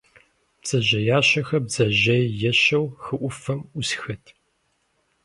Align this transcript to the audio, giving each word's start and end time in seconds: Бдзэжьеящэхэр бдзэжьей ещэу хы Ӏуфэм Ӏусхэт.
Бдзэжьеящэхэр 0.61 1.61
бдзэжьей 1.65 2.25
ещэу 2.49 2.85
хы 3.03 3.15
Ӏуфэм 3.21 3.59
Ӏусхэт. 3.71 4.25